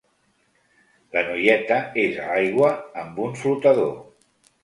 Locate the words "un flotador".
3.27-3.95